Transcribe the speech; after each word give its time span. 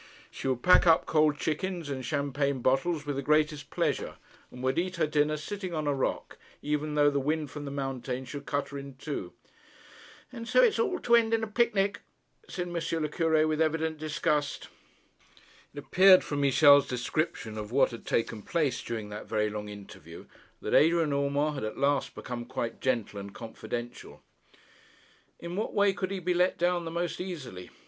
She 0.31 0.47
would 0.47 0.63
pack 0.63 0.87
up 0.87 1.05
cold 1.05 1.37
chickens 1.37 1.87
and 1.87 2.03
champagne 2.03 2.63
bottles 2.63 3.05
with 3.05 3.17
the 3.17 3.21
greatest 3.21 3.69
pleasure, 3.69 4.15
and 4.49 4.63
would 4.63 4.79
eat 4.79 4.95
her 4.95 5.05
dinner 5.05 5.37
sitting 5.37 5.75
on 5.75 5.85
a 5.85 5.93
rock, 5.93 6.39
even 6.63 6.95
though 6.95 7.11
the 7.11 7.19
wind 7.19 7.51
from 7.51 7.65
the 7.65 7.69
mountains 7.69 8.27
should 8.29 8.47
cut 8.47 8.69
her 8.69 8.79
in 8.79 8.95
two. 8.95 9.33
'And 10.31 10.47
so 10.47 10.59
it's 10.63 10.79
all 10.79 10.97
to 11.01 11.13
end 11.13 11.35
in 11.35 11.43
a 11.43 11.47
picnic,' 11.47 12.01
said 12.49 12.65
M. 12.67 12.73
le 12.73 13.09
Cure, 13.09 13.47
with 13.47 13.61
evident 13.61 13.99
disgust. 13.99 14.69
It 15.71 15.77
appeared 15.77 16.23
from 16.23 16.41
Michel's 16.41 16.87
description 16.87 17.55
of 17.55 17.71
what 17.71 17.91
had 17.91 18.03
taken 18.07 18.41
place 18.41 18.81
during 18.81 19.09
that 19.09 19.27
very 19.27 19.51
long 19.51 19.69
interview 19.69 20.25
that 20.63 20.73
Adrian 20.73 21.13
Urmand 21.13 21.53
had 21.53 21.63
at 21.63 21.77
last 21.77 22.15
become 22.15 22.45
quite 22.45 22.81
gentle 22.81 23.19
and 23.19 23.35
confidential. 23.35 24.23
In 25.39 25.55
what 25.55 25.75
way 25.75 25.93
could 25.93 26.09
he 26.09 26.17
be 26.17 26.33
let 26.33 26.57
down 26.57 26.85
the 26.85 26.89
most 26.89 27.21
easily? 27.21 27.69